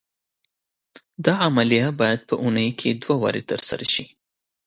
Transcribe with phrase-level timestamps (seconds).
[1.25, 4.05] دا عملیه باید په اونۍ کې دوه وارې تر سره شي.